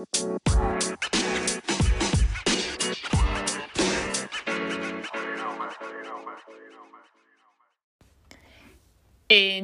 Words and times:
In 0.00 0.06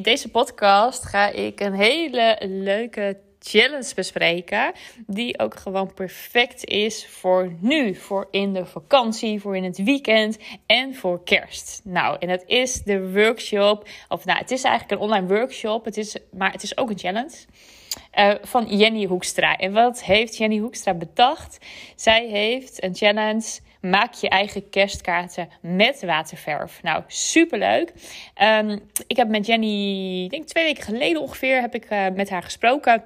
deze 0.02 0.30
podcast 0.30 1.04
ga 1.04 1.28
ik 1.28 1.60
een 1.60 1.74
hele 1.74 2.38
leuke 2.40 3.20
challenge 3.38 3.94
bespreken. 3.94 4.72
Die 5.06 5.38
ook 5.38 5.54
gewoon 5.54 5.94
perfect 5.94 6.64
is 6.64 7.06
voor 7.06 7.52
nu. 7.60 7.94
Voor 7.94 8.28
in 8.30 8.52
de 8.52 8.66
vakantie, 8.66 9.40
voor 9.40 9.56
in 9.56 9.64
het 9.64 9.82
weekend 9.82 10.38
en 10.66 10.94
voor 10.94 11.24
kerst. 11.24 11.80
Nou, 11.84 12.16
en 12.20 12.28
dat 12.28 12.42
is 12.46 12.82
de 12.82 13.12
workshop. 13.12 13.88
Of 14.08 14.24
nou, 14.24 14.38
het 14.38 14.50
is 14.50 14.62
eigenlijk 14.62 15.00
een 15.00 15.08
online 15.08 15.26
workshop. 15.26 15.84
Het 15.84 15.96
is, 15.96 16.16
maar 16.32 16.52
het 16.52 16.62
is 16.62 16.76
ook 16.76 16.90
een 16.90 16.98
challenge. 16.98 17.36
Uh, 18.18 18.34
van 18.42 18.76
Jenny 18.76 19.04
Hoekstra. 19.04 19.56
En 19.56 19.72
wat 19.72 20.04
heeft 20.04 20.36
Jenny 20.36 20.58
Hoekstra 20.58 20.94
bedacht? 20.94 21.58
Zij 21.96 22.26
heeft 22.26 22.82
een 22.82 22.94
challenge 22.94 23.58
maak 23.80 24.14
je 24.14 24.28
eigen 24.28 24.70
kerstkaarten 24.70 25.48
met 25.60 26.02
waterverf. 26.04 26.82
Nou, 26.82 27.02
superleuk. 27.06 27.92
Um, 28.42 28.80
ik 29.06 29.16
heb 29.16 29.28
met 29.28 29.46
Jenny, 29.46 30.24
ik 30.24 30.30
denk 30.30 30.46
twee 30.46 30.64
weken 30.64 30.82
geleden 30.82 31.22
ongeveer, 31.22 31.60
heb 31.60 31.74
ik 31.74 31.90
uh, 31.90 32.06
met 32.14 32.30
haar 32.30 32.42
gesproken. 32.42 33.04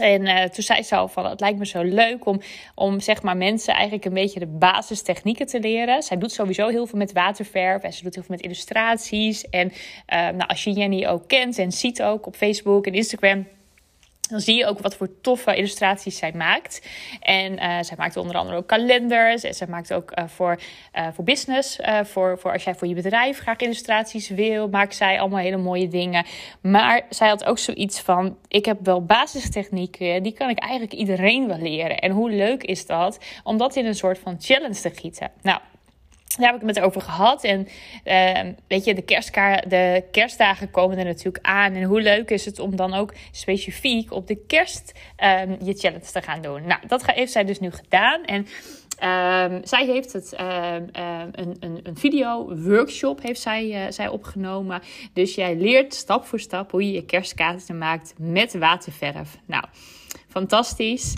En 0.00 0.22
uh, 0.22 0.42
toen 0.42 0.64
zei 0.64 0.82
ze 0.82 0.96
al 0.96 1.08
van 1.08 1.26
het 1.26 1.40
lijkt 1.40 1.58
me 1.58 1.66
zo 1.66 1.82
leuk 1.82 2.26
om, 2.26 2.40
om 2.74 3.00
zeg 3.00 3.22
maar 3.22 3.36
mensen 3.36 3.74
eigenlijk 3.74 4.04
een 4.04 4.14
beetje 4.14 4.40
de 4.40 4.46
basistechnieken 4.46 5.46
te 5.46 5.60
leren. 5.60 6.02
Zij 6.02 6.18
doet 6.18 6.32
sowieso 6.32 6.68
heel 6.68 6.86
veel 6.86 6.98
met 6.98 7.12
waterverf 7.12 7.82
en 7.82 7.92
ze 7.92 8.02
doet 8.02 8.14
heel 8.14 8.24
veel 8.24 8.34
met 8.34 8.44
illustraties. 8.44 9.48
En 9.48 9.72
nou, 10.06 10.46
als 10.46 10.64
je 10.64 10.72
Jenny 10.72 11.06
ook 11.06 11.28
kent 11.28 11.58
en 11.58 11.72
ziet 11.72 12.02
ook 12.02 12.26
op 12.26 12.36
Facebook 12.36 12.86
en 12.86 12.94
Instagram 12.94 13.46
dan 14.28 14.40
zie 14.40 14.56
je 14.56 14.66
ook 14.66 14.78
wat 14.78 14.96
voor 14.96 15.20
toffe 15.20 15.56
illustraties 15.56 16.16
zij 16.16 16.32
maakt. 16.32 16.86
En 17.20 17.52
uh, 17.52 17.58
zij 17.80 17.96
maakt 17.96 18.16
onder 18.16 18.36
andere 18.36 18.56
ook 18.56 18.66
kalenders. 18.66 19.42
En 19.42 19.54
zij 19.54 19.66
maakt 19.66 19.92
ook 19.92 20.18
uh, 20.18 20.24
voor, 20.26 20.60
uh, 20.94 21.06
voor 21.12 21.24
business. 21.24 21.78
voor, 22.02 22.38
voor 22.38 22.52
als 22.52 22.64
jij 22.64 22.74
voor 22.74 22.88
je 22.88 22.94
bedrijf 22.94 23.38
graag 23.38 23.56
illustraties 23.56 24.28
wil. 24.28 24.68
Maakt 24.68 24.94
zij 24.94 25.20
allemaal 25.20 25.38
hele 25.38 25.56
mooie 25.56 25.88
dingen. 25.88 26.24
Maar 26.60 27.02
zij 27.08 27.28
had 27.28 27.44
ook 27.44 27.58
zoiets 27.58 28.00
van: 28.00 28.36
ik 28.48 28.64
heb 28.64 28.78
wel 28.82 29.04
basistechnieken. 29.04 30.22
Die 30.22 30.32
kan 30.32 30.50
ik 30.50 30.58
eigenlijk 30.58 30.92
iedereen 30.92 31.46
wel 31.46 31.58
leren. 31.58 31.98
En 31.98 32.10
hoe 32.10 32.30
leuk 32.30 32.62
is 32.62 32.86
dat 32.86 33.18
om 33.42 33.56
dat 33.56 33.76
in 33.76 33.86
een 33.86 33.94
soort 33.94 34.18
van 34.18 34.36
challenge 34.40 34.80
te 34.80 34.90
gieten? 34.90 35.30
Nou. 35.42 35.60
Daar 36.38 36.52
heb 36.52 36.62
ik 36.62 36.68
het 36.68 36.80
over 36.80 37.00
gehad. 37.00 37.44
En 37.44 37.68
uh, 38.04 38.52
weet 38.68 38.84
je, 38.84 38.94
de, 38.94 39.02
kerstkaar, 39.02 39.68
de 39.68 40.04
kerstdagen 40.10 40.70
komen 40.70 40.98
er 40.98 41.04
natuurlijk 41.04 41.46
aan. 41.46 41.74
En 41.74 41.82
hoe 41.82 42.00
leuk 42.00 42.30
is 42.30 42.44
het 42.44 42.58
om 42.58 42.76
dan 42.76 42.94
ook 42.94 43.14
specifiek 43.30 44.12
op 44.12 44.26
de 44.26 44.36
kerst 44.46 44.92
um, 45.24 45.56
je 45.62 45.74
challenge 45.74 46.12
te 46.12 46.22
gaan 46.22 46.42
doen. 46.42 46.66
Nou, 46.66 46.80
dat 46.86 47.06
heeft 47.06 47.32
zij 47.32 47.44
dus 47.44 47.60
nu 47.60 47.70
gedaan. 47.70 48.24
En 48.24 48.38
um, 48.40 49.60
zij 49.64 49.86
heeft 49.86 50.12
het 50.12 50.32
een, 50.36 50.88
een, 51.32 51.80
een 51.82 51.96
video 51.96 52.56
workshop 52.56 53.22
heeft 53.22 53.40
zij, 53.40 53.66
uh, 53.66 53.90
zij 53.90 54.08
opgenomen. 54.08 54.82
Dus 55.12 55.34
jij 55.34 55.56
leert 55.56 55.94
stap 55.94 56.26
voor 56.26 56.40
stap 56.40 56.70
hoe 56.70 56.86
je 56.86 56.92
je 56.92 57.04
kerstkaarten 57.04 57.78
maakt 57.78 58.14
met 58.16 58.54
waterverf. 58.58 59.38
Nou 59.46 59.64
fantastisch. 60.34 61.14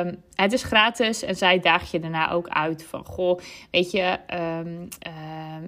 Um, 0.00 0.22
het 0.34 0.52
is 0.52 0.62
gratis 0.62 1.22
en 1.22 1.36
zij 1.36 1.60
daag 1.60 1.90
je 1.90 2.00
daarna 2.00 2.30
ook 2.30 2.48
uit 2.48 2.84
van, 2.84 3.04
goh, 3.04 3.40
weet 3.70 3.90
je, 3.90 4.18
um, 4.34 4.88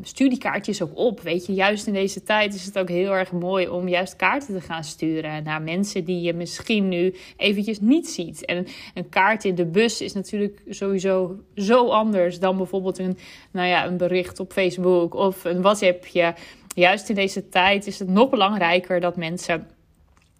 stuur 0.02 0.28
die 0.28 0.38
kaartjes 0.38 0.82
ook 0.82 0.96
op. 0.96 1.20
Weet 1.20 1.46
je, 1.46 1.52
juist 1.54 1.86
in 1.86 1.92
deze 1.92 2.22
tijd 2.22 2.54
is 2.54 2.64
het 2.64 2.78
ook 2.78 2.88
heel 2.88 3.12
erg 3.12 3.32
mooi 3.32 3.68
om 3.68 3.88
juist 3.88 4.16
kaarten 4.16 4.54
te 4.54 4.60
gaan 4.60 4.84
sturen 4.84 5.42
naar 5.42 5.62
mensen 5.62 6.04
die 6.04 6.20
je 6.20 6.32
misschien 6.32 6.88
nu 6.88 7.14
eventjes 7.36 7.80
niet 7.80 8.08
ziet. 8.08 8.44
En 8.44 8.66
een 8.94 9.08
kaart 9.08 9.44
in 9.44 9.54
de 9.54 9.66
bus 9.66 10.00
is 10.00 10.12
natuurlijk 10.12 10.62
sowieso 10.68 11.36
zo 11.54 11.88
anders 11.88 12.38
dan 12.38 12.56
bijvoorbeeld 12.56 12.98
een, 12.98 13.18
nou 13.50 13.68
ja, 13.68 13.86
een 13.86 13.96
bericht 13.96 14.40
op 14.40 14.52
Facebook 14.52 15.14
of 15.14 15.44
een 15.44 15.62
WhatsAppje. 15.62 16.34
Juist 16.74 17.08
in 17.08 17.14
deze 17.14 17.48
tijd 17.48 17.86
is 17.86 17.98
het 17.98 18.08
nog 18.08 18.30
belangrijker 18.30 19.00
dat 19.00 19.16
mensen 19.16 19.66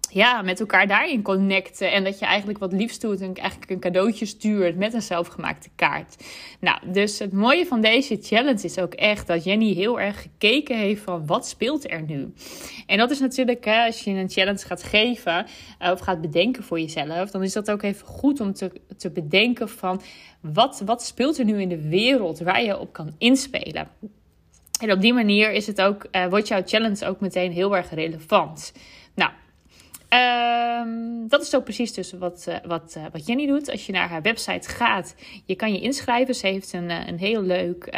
ja, 0.08 0.42
met 0.42 0.60
elkaar 0.60 0.86
daarin 0.86 1.22
connecten. 1.22 1.92
En 1.92 2.04
dat 2.04 2.18
je 2.18 2.26
eigenlijk 2.26 2.58
wat 2.58 2.72
liefst 2.72 3.00
doet 3.00 3.20
en 3.20 3.34
eigenlijk 3.34 3.70
een 3.70 3.80
cadeautje 3.80 4.26
stuurt 4.26 4.76
met 4.76 4.94
een 4.94 5.02
zelfgemaakte 5.02 5.68
kaart. 5.74 6.24
Nou, 6.60 6.78
dus 6.92 7.18
het 7.18 7.32
mooie 7.32 7.66
van 7.66 7.80
deze 7.80 8.18
challenge 8.22 8.62
is 8.62 8.78
ook 8.78 8.94
echt 8.94 9.26
dat 9.26 9.44
Jenny 9.44 9.72
heel 9.72 10.00
erg 10.00 10.22
gekeken 10.22 10.78
heeft 10.78 11.02
van 11.02 11.26
wat 11.26 11.46
speelt 11.46 11.90
er 11.90 12.02
nu. 12.02 12.32
En 12.86 12.98
dat 12.98 13.10
is 13.10 13.20
natuurlijk, 13.20 13.64
hè, 13.64 13.84
als 13.84 14.04
je 14.04 14.10
een 14.10 14.30
challenge 14.30 14.66
gaat 14.66 14.82
geven 14.82 15.46
uh, 15.82 15.90
of 15.90 16.00
gaat 16.00 16.20
bedenken 16.20 16.62
voor 16.62 16.80
jezelf, 16.80 17.30
dan 17.30 17.42
is 17.42 17.52
dat 17.52 17.70
ook 17.70 17.82
even 17.82 18.06
goed 18.06 18.40
om 18.40 18.52
te, 18.52 18.72
te 18.96 19.10
bedenken 19.10 19.68
van 19.68 20.00
wat, 20.40 20.82
wat 20.84 21.02
speelt 21.02 21.38
er 21.38 21.44
nu 21.44 21.60
in 21.60 21.68
de 21.68 21.88
wereld 21.88 22.38
waar 22.38 22.62
je 22.62 22.78
op 22.78 22.92
kan 22.92 23.14
inspelen. 23.18 23.88
En 24.80 24.92
op 24.92 25.00
die 25.00 25.12
manier 25.12 25.52
is 25.52 25.66
het 25.66 25.80
ook, 25.80 26.06
uh, 26.12 26.26
wordt 26.26 26.48
jouw 26.48 26.62
challenge 26.64 27.06
ook 27.06 27.20
meteen 27.20 27.52
heel 27.52 27.76
erg 27.76 27.90
relevant. 27.90 28.72
Ook 31.54 31.64
precies 31.64 31.92
dus 31.92 32.12
wat, 32.12 32.46
uh, 32.48 32.54
wat, 32.66 32.94
uh, 32.98 33.04
wat 33.12 33.26
Jenny 33.26 33.46
doet. 33.46 33.70
Als 33.70 33.86
je 33.86 33.92
naar 33.92 34.08
haar 34.08 34.22
website 34.22 34.68
gaat, 34.68 35.14
je 35.44 35.54
kan 35.54 35.72
je 35.72 35.80
inschrijven. 35.80 36.34
Ze 36.34 36.46
heeft 36.46 36.72
een, 36.72 36.90
uh, 36.90 37.06
een 37.06 37.18
heel 37.18 37.42
leuk 37.42 37.96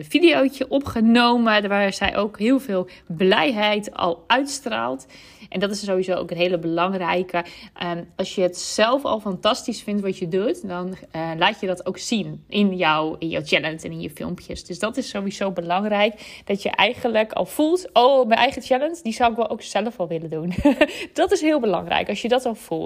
videootje 0.00 0.68
opgenomen, 0.68 1.68
waar 1.68 1.92
zij 1.92 2.16
ook 2.16 2.38
heel 2.38 2.60
veel 2.60 2.88
blijheid 3.06 3.94
al 3.94 4.24
uitstraalt. 4.26 5.06
En 5.48 5.60
dat 5.60 5.70
is 5.70 5.84
sowieso 5.84 6.14
ook 6.14 6.30
een 6.30 6.36
hele 6.36 6.58
belangrijke. 6.58 7.44
Um, 7.82 8.08
als 8.16 8.34
je 8.34 8.42
het 8.42 8.58
zelf 8.58 9.04
al 9.04 9.20
fantastisch 9.20 9.82
vindt 9.82 10.02
wat 10.02 10.18
je 10.18 10.28
doet, 10.28 10.68
dan 10.68 10.96
laat 11.38 11.60
je 11.60 11.66
dat 11.66 11.86
ook 11.86 11.98
zien 11.98 12.44
in, 12.48 12.76
jou, 12.76 13.16
in 13.18 13.28
jouw 13.28 13.44
challenge 13.44 13.82
en 13.82 13.92
in 13.92 14.00
je 14.00 14.10
filmpjes. 14.10 14.64
Dus 14.64 14.78
dat 14.78 14.96
is 14.96 15.08
sowieso 15.08 15.50
belangrijk. 15.50 16.42
Dat 16.44 16.62
je 16.62 16.70
eigenlijk 16.70 17.32
al 17.32 17.46
voelt, 17.46 17.88
oh, 17.92 18.26
mijn 18.26 18.40
eigen 18.40 18.62
challenge, 18.62 18.98
die 19.02 19.12
zou 19.12 19.30
ik 19.30 19.36
wel 19.36 19.50
ook 19.50 19.62
zelf 19.62 20.00
al 20.00 20.08
willen 20.08 20.30
doen. 20.30 20.54
dat 21.12 21.32
is 21.32 21.40
heel 21.40 21.60
belangrijk 21.60 22.08
als 22.08 22.22
je 22.22 22.28
dat 22.28 22.46
al 22.46 22.54
voelt. 22.54 22.77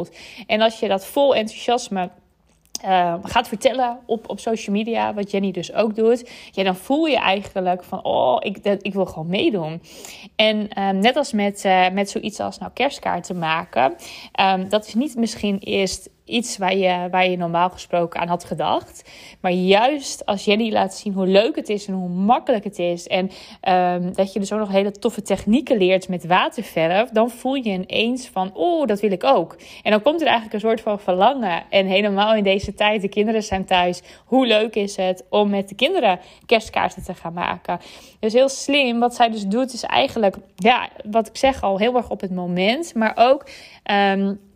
En 0.46 0.60
als 0.60 0.80
je 0.80 0.88
dat 0.88 1.06
vol 1.06 1.34
enthousiasme 1.34 2.10
uh, 2.84 3.14
gaat 3.22 3.48
vertellen 3.48 3.98
op, 4.06 4.28
op 4.28 4.40
social 4.40 4.76
media, 4.76 5.14
wat 5.14 5.30
Jenny 5.30 5.50
dus 5.50 5.72
ook 5.72 5.94
doet, 5.94 6.30
ja, 6.50 6.62
dan 6.62 6.76
voel 6.76 7.04
je 7.04 7.18
eigenlijk 7.18 7.84
van, 7.84 8.04
oh, 8.04 8.36
ik, 8.40 8.64
dat, 8.64 8.78
ik 8.86 8.92
wil 8.92 9.06
gewoon 9.06 9.28
meedoen. 9.28 9.82
En 10.36 10.82
um, 10.82 10.98
net 10.98 11.16
als 11.16 11.32
met, 11.32 11.64
uh, 11.64 11.90
met 11.90 12.10
zoiets 12.10 12.40
als 12.40 12.58
nou 12.58 12.72
kerstkaarten 12.74 13.38
maken, 13.38 13.94
um, 14.40 14.68
dat 14.68 14.86
is 14.86 14.94
niet 14.94 15.16
misschien 15.16 15.58
eerst 15.58 16.10
iets 16.32 16.58
waar 16.58 16.76
je, 16.76 17.08
waar 17.10 17.28
je 17.28 17.36
normaal 17.36 17.70
gesproken 17.70 18.20
aan 18.20 18.28
had 18.28 18.44
gedacht. 18.44 19.10
Maar 19.40 19.52
juist 19.52 20.26
als 20.26 20.44
Jenny 20.44 20.72
laat 20.72 20.94
zien 20.94 21.12
hoe 21.12 21.26
leuk 21.26 21.56
het 21.56 21.68
is 21.68 21.86
en 21.86 21.94
hoe 21.94 22.08
makkelijk 22.08 22.64
het 22.64 22.78
is. 22.78 23.06
En 23.06 23.30
um, 23.68 24.14
dat 24.14 24.32
je 24.32 24.38
dus 24.38 24.52
ook 24.52 24.58
nog 24.58 24.70
hele 24.70 24.92
toffe 24.92 25.22
technieken 25.22 25.76
leert 25.76 26.08
met 26.08 26.26
waterverf. 26.26 27.10
Dan 27.10 27.30
voel 27.30 27.54
je 27.54 27.70
ineens 27.70 28.28
van, 28.28 28.50
oh, 28.54 28.86
dat 28.86 29.00
wil 29.00 29.12
ik 29.12 29.24
ook. 29.24 29.56
En 29.82 29.90
dan 29.90 30.02
komt 30.02 30.20
er 30.20 30.26
eigenlijk 30.26 30.54
een 30.54 30.68
soort 30.68 30.80
van 30.80 31.00
verlangen. 31.00 31.62
En 31.70 31.86
helemaal 31.86 32.34
in 32.34 32.44
deze 32.44 32.74
tijd, 32.74 33.02
de 33.02 33.08
kinderen 33.08 33.42
zijn 33.42 33.64
thuis. 33.64 34.02
Hoe 34.24 34.46
leuk 34.46 34.74
is 34.74 34.96
het 34.96 35.24
om 35.28 35.50
met 35.50 35.68
de 35.68 35.74
kinderen 35.74 36.20
kerstkaarten 36.46 37.04
te 37.04 37.14
gaan 37.14 37.32
maken? 37.32 37.80
Dus 38.20 38.32
heel 38.32 38.48
slim. 38.48 39.00
Wat 39.00 39.14
zij 39.14 39.30
dus 39.30 39.46
doet 39.46 39.72
is 39.72 39.82
eigenlijk, 39.82 40.36
ja, 40.56 40.88
wat 41.10 41.28
ik 41.28 41.36
zeg 41.36 41.62
al, 41.62 41.78
heel 41.78 41.96
erg 41.96 42.10
op 42.10 42.20
het 42.20 42.30
moment. 42.30 42.94
Maar 42.94 43.12
ook... 43.16 43.48
Um, 43.90 44.50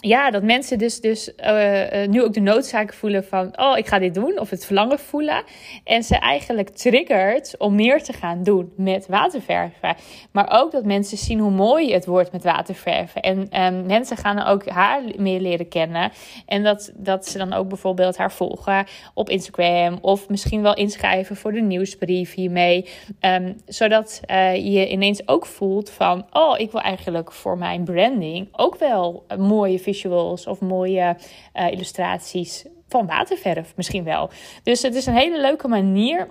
ja, 0.00 0.30
dat 0.30 0.42
mensen 0.42 0.78
dus, 0.78 1.00
dus 1.00 1.32
uh, 1.36 2.06
nu 2.06 2.22
ook 2.22 2.32
de 2.32 2.40
noodzaak 2.40 2.94
voelen 2.94 3.24
van, 3.24 3.58
oh, 3.60 3.78
ik 3.78 3.86
ga 3.86 3.98
dit 3.98 4.14
doen, 4.14 4.38
of 4.38 4.50
het 4.50 4.66
verlangen 4.66 4.98
voelen. 4.98 5.42
En 5.84 6.02
ze 6.02 6.16
eigenlijk 6.16 6.68
triggert 6.68 7.54
om 7.58 7.74
meer 7.74 8.02
te 8.02 8.12
gaan 8.12 8.42
doen 8.42 8.72
met 8.76 9.06
waterverven. 9.06 9.96
Maar 10.32 10.60
ook 10.60 10.72
dat 10.72 10.84
mensen 10.84 11.18
zien 11.18 11.38
hoe 11.38 11.50
mooi 11.50 11.92
het 11.92 12.06
wordt 12.06 12.32
met 12.32 12.44
waterverven. 12.44 13.22
En 13.22 13.64
um, 13.64 13.86
mensen 13.86 14.16
gaan 14.16 14.46
ook 14.46 14.68
haar 14.68 15.02
meer 15.16 15.40
leren 15.40 15.68
kennen. 15.68 16.12
En 16.46 16.62
dat, 16.62 16.92
dat 16.96 17.26
ze 17.26 17.38
dan 17.38 17.52
ook 17.52 17.68
bijvoorbeeld 17.68 18.16
haar 18.16 18.32
volgen 18.32 18.86
op 19.14 19.28
Instagram. 19.28 19.98
Of 20.00 20.28
misschien 20.28 20.62
wel 20.62 20.74
inschrijven 20.74 21.36
voor 21.36 21.52
de 21.52 21.60
nieuwsbrief 21.60 22.34
hiermee. 22.34 22.88
Um, 23.20 23.56
zodat 23.66 24.20
uh, 24.30 24.54
je 24.54 24.88
ineens 24.88 25.28
ook 25.28 25.46
voelt 25.46 25.90
van, 25.90 26.26
oh, 26.32 26.58
ik 26.58 26.72
wil 26.72 26.80
eigenlijk 26.80 27.32
voor 27.32 27.58
mijn 27.58 27.84
branding 27.84 28.48
ook 28.52 28.78
wel 28.78 29.24
mooie 29.38 29.78
visuals 29.92 30.46
of 30.46 30.60
mooie 30.60 31.16
uh, 31.54 31.70
illustraties 31.70 32.66
van 32.88 33.06
waterverf 33.06 33.72
misschien 33.76 34.04
wel. 34.04 34.30
Dus 34.62 34.82
het 34.82 34.94
is 34.94 35.06
een 35.06 35.16
hele 35.16 35.40
leuke 35.40 35.68
manier 35.68 36.30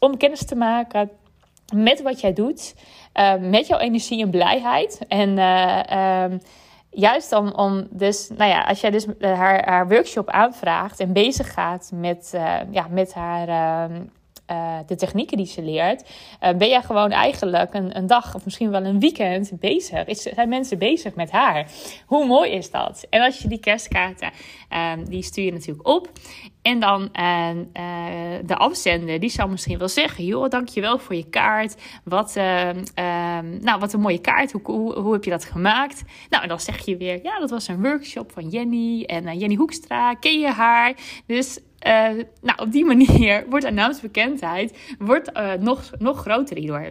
om 0.00 0.16
kennis 0.16 0.44
te 0.44 0.56
maken 0.56 1.10
met 1.74 2.02
wat 2.02 2.20
jij 2.20 2.32
doet, 2.32 2.74
uh, 3.14 3.34
met 3.34 3.66
jouw 3.66 3.78
energie 3.78 4.22
en 4.22 4.30
blijheid. 4.30 5.00
En 5.08 5.38
uh, 5.38 6.24
um, 6.24 6.40
juist 6.90 7.32
om, 7.32 7.50
om 7.50 7.86
dus, 7.90 8.30
nou 8.36 8.50
ja, 8.50 8.62
als 8.62 8.80
jij 8.80 8.90
dus 8.90 9.06
haar, 9.20 9.68
haar 9.68 9.88
workshop 9.88 10.28
aanvraagt 10.30 11.00
en 11.00 11.12
bezig 11.12 11.52
gaat 11.52 11.90
met, 11.94 12.30
ja, 12.70 12.86
met 12.90 13.14
haar. 13.14 13.90
Eh, 14.48 14.78
de 14.86 14.96
technieken 14.96 15.36
die 15.36 15.46
ze 15.46 15.62
leert, 15.62 16.02
uh, 16.42 16.52
ben 16.54 16.68
jij 16.68 16.82
gewoon 16.82 17.10
eigenlijk 17.10 17.74
een, 17.74 17.96
een, 17.96 18.06
dag 18.06 18.34
of 18.34 18.44
misschien 18.44 18.70
wel 18.70 18.84
een 18.84 19.00
weekend 19.00 19.50
bezig. 19.60 20.04
Is, 20.04 20.22
zijn 20.22 20.48
mensen 20.48 20.78
bezig 20.78 21.14
met 21.14 21.30
haar? 21.30 21.70
Hoe 22.06 22.26
mooi 22.26 22.50
is 22.50 22.70
dat? 22.70 23.06
En 23.10 23.22
als 23.22 23.38
je 23.38 23.48
die 23.48 23.60
kerstkaarten, 23.60 24.30
ehm, 24.68 25.04
die 25.04 25.22
stuur 25.22 25.44
je 25.44 25.52
natuurlijk 25.52 25.88
op. 25.88 26.10
En 26.68 26.80
dan 26.80 27.02
uh, 27.02 27.50
de 28.44 28.56
afzender, 28.56 29.20
die 29.20 29.30
zal 29.30 29.48
misschien 29.48 29.78
wel 29.78 29.88
zeggen: 29.88 30.24
joh, 30.24 30.48
dankjewel 30.48 30.98
voor 30.98 31.14
je 31.14 31.28
kaart. 31.28 31.76
Wat, 32.04 32.36
uh, 32.36 32.70
nou, 33.60 33.78
wat 33.78 33.92
een 33.92 34.00
mooie 34.00 34.20
kaart. 34.20 34.52
Hoe, 34.52 34.60
hoe, 34.64 34.98
hoe, 34.98 35.12
heb 35.12 35.24
je 35.24 35.30
dat 35.30 35.44
gemaakt? 35.44 36.02
Nou, 36.28 36.42
en 36.42 36.48
dan 36.48 36.60
zeg 36.60 36.84
je 36.84 36.96
weer: 36.96 37.20
ja, 37.22 37.38
dat 37.38 37.50
was 37.50 37.68
een 37.68 37.82
workshop 37.82 38.32
van 38.32 38.48
Jenny. 38.48 39.02
En 39.02 39.38
Jenny 39.38 39.54
Hoekstra, 39.54 40.14
ken 40.14 40.40
je 40.40 40.50
haar? 40.50 40.94
Dus 41.26 41.58
nou, 42.40 42.58
op 42.60 42.72
die 42.72 42.84
manier 42.94 43.46
wordt 43.48 43.70
naamsbekendheid 43.70 44.78
wordt, 44.98 45.32
nog, 45.60 45.90
nog 45.98 46.18
groter 46.20 46.56
hierdoor. 46.56 46.90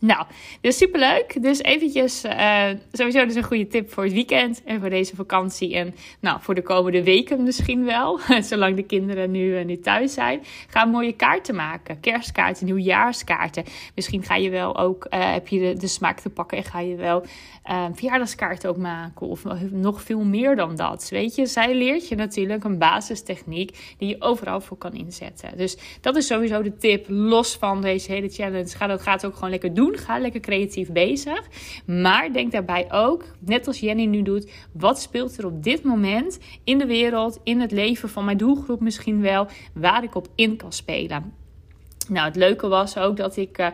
Nou, 0.00 0.26
dus 0.60 0.76
superleuk. 0.76 1.42
Dus 1.42 1.62
eventjes, 1.62 2.24
uh, 2.24 2.64
sowieso 2.92 3.26
dus 3.26 3.34
een 3.34 3.42
goede 3.42 3.66
tip 3.66 3.92
voor 3.92 4.04
het 4.04 4.12
weekend 4.12 4.62
en 4.64 4.80
voor 4.80 4.90
deze 4.90 5.16
vakantie. 5.16 5.74
En 5.74 5.94
nou, 6.20 6.38
voor 6.40 6.54
de 6.54 6.62
komende 6.62 7.02
weken 7.02 7.42
misschien 7.42 7.84
wel, 7.84 8.20
zolang 8.50 8.76
de 8.76 8.82
kinderen 8.82 9.30
nu, 9.30 9.64
uh, 9.64 9.76
thuis 9.82 10.12
zijn. 10.12 10.40
Ga 10.68 10.84
mooie 10.84 11.12
kaarten 11.12 11.54
maken. 11.54 12.00
Kerstkaarten, 12.00 12.66
nieuwjaarskaarten. 12.66 13.64
Misschien 13.94 14.22
ga 14.22 14.36
je 14.36 14.50
wel 14.50 14.78
ook, 14.78 15.06
uh, 15.10 15.32
heb 15.32 15.48
je 15.48 15.58
de, 15.58 15.80
de, 15.80 15.86
smaak 15.86 16.20
te 16.20 16.30
pakken 16.30 16.58
en 16.58 16.64
ga 16.64 16.80
je 16.80 16.96
wel 16.96 17.24
verjaardagskaarten 17.92 18.70
ook 18.70 18.76
maken. 18.76 19.26
Of 19.26 19.44
nog 19.70 20.02
veel 20.02 20.24
meer 20.24 20.56
dan 20.56 20.76
dat. 20.76 21.08
Weet 21.08 21.34
je, 21.34 21.46
zij 21.46 21.74
leert 21.74 22.08
je 22.08 22.14
natuurlijk 22.14 22.64
een 22.64 22.78
basistechniek 22.78 23.94
die 23.98 24.08
je 24.08 24.16
overal 24.18 24.60
voor 24.60 24.76
kan 24.76 24.92
inzetten. 24.92 25.56
Dus 25.56 25.76
dat 26.00 26.16
is 26.16 26.26
sowieso 26.26 26.62
de 26.62 26.76
tip, 26.76 27.06
los 27.08 27.56
van 27.56 27.80
deze 27.80 28.12
hele 28.12 28.28
challenge. 28.28 28.68
Ga 28.68 28.86
dat 28.86 29.02
gaat 29.02 29.26
ook 29.26 29.34
gewoon 29.34 29.50
lekker 29.50 29.74
doen 29.74 29.85
Ga 29.94 30.18
lekker 30.18 30.40
creatief 30.40 30.92
bezig. 30.92 31.42
Maar 31.86 32.32
denk 32.32 32.52
daarbij 32.52 32.92
ook, 32.92 33.24
net 33.38 33.66
als 33.66 33.80
Jenny 33.80 34.04
nu 34.04 34.22
doet, 34.22 34.50
wat 34.72 35.00
speelt 35.00 35.38
er 35.38 35.46
op 35.46 35.62
dit 35.62 35.82
moment 35.82 36.38
in 36.64 36.78
de 36.78 36.86
wereld, 36.86 37.40
in 37.42 37.60
het 37.60 37.70
leven 37.70 38.08
van 38.08 38.24
mijn 38.24 38.36
doelgroep 38.36 38.80
misschien 38.80 39.20
wel, 39.20 39.46
waar 39.74 40.02
ik 40.02 40.14
op 40.14 40.28
in 40.34 40.56
kan 40.56 40.72
spelen. 40.72 41.32
Nou, 42.08 42.26
het 42.26 42.36
leuke 42.36 42.68
was 42.68 42.98
ook 42.98 43.16
dat 43.16 43.36
ik. 43.36 43.58
Uh, 43.58 43.66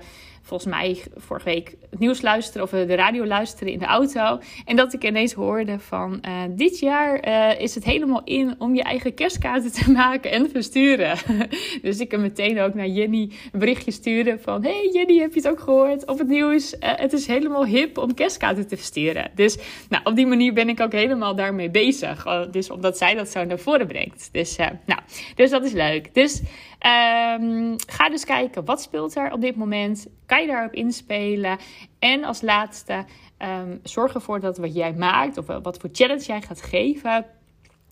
volgens 0.42 0.70
mij 0.70 1.02
vorige 1.16 1.44
week 1.44 1.76
het 1.90 1.98
nieuws 1.98 2.22
luisteren 2.22 2.62
of 2.62 2.70
de 2.70 2.94
radio 2.94 3.26
luisteren 3.26 3.72
in 3.72 3.78
de 3.78 3.84
auto. 3.84 4.40
En 4.64 4.76
dat 4.76 4.92
ik 4.92 5.04
ineens 5.04 5.32
hoorde 5.32 5.78
van 5.78 6.22
uh, 6.28 6.42
dit 6.50 6.78
jaar 6.78 7.28
uh, 7.28 7.60
is 7.60 7.74
het 7.74 7.84
helemaal 7.84 8.20
in 8.24 8.54
om 8.58 8.74
je 8.74 8.82
eigen 8.82 9.14
kerstkaarten 9.14 9.72
te 9.72 9.90
maken 10.02 10.30
en 10.30 10.50
versturen. 10.50 11.18
dus 11.82 11.98
ik 11.98 12.08
kan 12.08 12.20
meteen 12.20 12.60
ook 12.60 12.74
naar 12.74 12.86
Jenny 12.86 13.30
een 13.52 13.58
berichtje 13.58 13.90
sturen 13.90 14.40
van 14.40 14.62
hey 14.62 14.90
Jenny, 14.92 15.18
heb 15.18 15.34
je 15.34 15.40
het 15.40 15.48
ook 15.48 15.60
gehoord 15.60 16.06
op 16.06 16.18
het 16.18 16.28
nieuws? 16.28 16.74
Het 16.78 17.12
is 17.12 17.26
helemaal 17.26 17.66
hip 17.66 17.98
om 17.98 18.14
kerstkaarten 18.14 18.68
te 18.68 18.76
versturen. 18.76 19.30
Dus 19.34 19.58
nou, 19.88 20.04
op 20.04 20.16
die 20.16 20.26
manier 20.26 20.52
ben 20.52 20.68
ik 20.68 20.80
ook 20.80 20.92
helemaal 20.92 21.34
daarmee 21.34 21.70
bezig. 21.70 22.26
dus 22.50 22.70
omdat 22.70 22.98
zij 22.98 23.14
dat 23.14 23.28
zo 23.28 23.44
naar 23.44 23.58
voren 23.58 23.86
brengt. 23.86 24.28
Dus, 24.32 24.56
nou, 24.56 25.00
dus 25.34 25.50
dat 25.50 25.64
is 25.64 25.72
leuk. 25.72 26.14
Dus 26.14 26.42
um, 26.86 27.74
ga 27.86 28.08
dus 28.08 28.24
kijken 28.24 28.64
wat 28.64 28.82
speelt 28.82 29.16
er 29.16 29.32
op 29.32 29.40
dit 29.40 29.56
moment 29.56 30.06
kan 30.38 30.46
daarop 30.46 30.73
inspelen? 30.73 31.58
En 31.99 32.25
als 32.25 32.40
laatste, 32.40 33.05
um, 33.38 33.81
zorg 33.82 34.14
ervoor 34.14 34.40
dat 34.40 34.58
wat 34.58 34.75
jij 34.75 34.93
maakt, 34.93 35.38
of 35.38 35.46
wat 35.46 35.79
voor 35.79 35.90
challenge 35.93 36.25
jij 36.25 36.43
gaat 36.43 36.62
geven, 36.62 37.26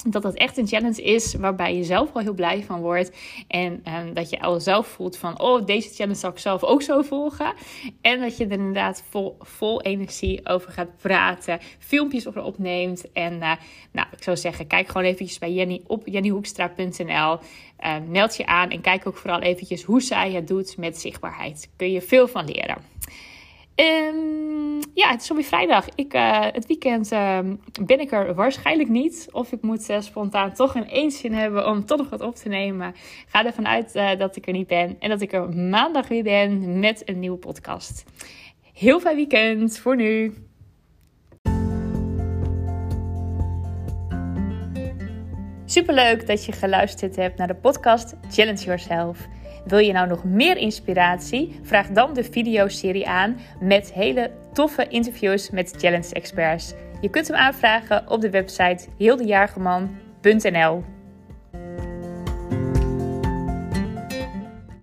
dat 0.07 0.23
dat 0.23 0.35
echt 0.35 0.57
een 0.57 0.67
challenge 0.67 1.03
is 1.03 1.35
waarbij 1.35 1.77
je 1.77 1.85
zelf 1.85 2.13
wel 2.13 2.23
heel 2.23 2.35
blij 2.35 2.63
van 2.63 2.81
wordt. 2.81 3.17
En 3.49 3.73
um, 3.73 4.15
dat 4.15 4.31
je 4.31 4.41
al 4.41 4.61
zelf 4.61 4.87
voelt 4.87 5.17
van, 5.17 5.41
oh, 5.41 5.67
deze 5.67 5.95
challenge 5.95 6.19
zal 6.19 6.31
ik 6.31 6.39
zelf 6.39 6.65
ook 6.65 6.83
zo 6.83 7.03
volgen. 7.03 7.53
En 8.01 8.21
dat 8.21 8.37
je 8.37 8.45
er 8.45 8.51
inderdaad 8.51 9.03
vol, 9.11 9.37
vol 9.41 9.83
energie 9.83 10.47
over 10.47 10.73
gaat 10.73 10.97
praten. 10.97 11.59
Filmpjes 11.79 12.29
over 12.29 12.43
opneemt. 12.43 13.13
En 13.13 13.33
uh, 13.33 13.53
nou, 13.93 14.09
ik 14.17 14.23
zou 14.23 14.37
zeggen, 14.37 14.67
kijk 14.67 14.87
gewoon 14.87 15.07
eventjes 15.07 15.39
bij 15.39 15.53
Jenny 15.53 15.81
op 15.87 16.07
jennyhoekstra.nl. 16.07 17.39
Ehm, 17.77 18.11
meld 18.11 18.37
je 18.37 18.47
aan 18.47 18.71
en 18.71 18.81
kijk 18.81 19.07
ook 19.07 19.17
vooral 19.17 19.41
eventjes 19.41 19.83
hoe 19.83 20.01
zij 20.01 20.33
het 20.33 20.49
doet 20.49 20.77
met 20.77 21.01
zichtbaarheid. 21.01 21.71
Kun 21.77 21.93
je 21.93 22.03
veel 22.03 22.29
van 22.29 22.45
leren. 22.45 22.77
Um, 23.81 24.81
ja, 24.95 25.11
het 25.11 25.23
is 25.23 25.31
alweer 25.31 25.45
vrijdag. 25.45 25.87
Ik, 25.95 26.15
uh, 26.15 26.47
het 26.53 26.67
weekend 26.67 27.13
uh, 27.13 27.39
ben 27.83 28.01
ik 28.01 28.13
er 28.13 28.35
waarschijnlijk 28.35 28.89
niet. 28.89 29.29
Of 29.33 29.53
ik 29.53 29.63
moet 29.63 29.91
uh, 29.91 30.01
spontaan 30.01 30.53
toch 30.53 30.75
een 30.75 30.85
eenzin 30.85 31.35
hebben 31.35 31.67
om 31.67 31.85
toch 31.85 31.99
nog 31.99 32.11
wat 32.11 32.21
op 32.21 32.35
te 32.35 32.49
nemen. 32.49 32.95
Ga 33.27 33.45
ervan 33.45 33.69
uit 33.69 33.95
eh, 33.95 34.19
dat 34.19 34.37
ik 34.37 34.47
er 34.47 34.53
niet 34.53 34.67
ben. 34.67 34.97
En 34.99 35.09
dat 35.09 35.21
ik 35.21 35.33
er 35.33 35.57
maandag 35.57 36.09
weer 36.09 36.23
ben 36.23 36.79
met 36.79 37.03
een 37.09 37.19
nieuwe 37.19 37.39
podcast. 37.39 38.05
Heel 38.73 39.01
fijn 39.01 39.17
weekend 39.17 39.79
voor 39.79 39.97
nu. 39.97 40.35
Superleuk 45.65 46.27
dat 46.27 46.45
je 46.45 46.53
geluisterd 46.53 47.17
hebt 47.17 47.39
naar 47.39 47.47
de 47.47 47.55
podcast 47.55 48.15
Challenge 48.31 48.65
Yourself. 48.65 49.29
Wil 49.71 49.79
je 49.79 49.93
nou 49.93 50.09
nog 50.09 50.25
meer 50.25 50.57
inspiratie? 50.57 51.59
Vraag 51.63 51.89
dan 51.89 52.15
de 52.15 52.25
videoserie 52.25 53.09
aan 53.09 53.37
met 53.61 53.93
hele 53.93 54.31
toffe 54.53 54.89
interviews 54.89 55.51
met 55.51 55.75
challenge 55.79 56.15
experts. 56.15 56.75
Je 57.01 57.11
kunt 57.11 57.29
hem 57.29 57.37
aanvragen 57.37 58.11
op 58.11 58.21
de 58.21 58.31
website 58.31 58.87
heeldejaargeman.nl. 58.99 60.85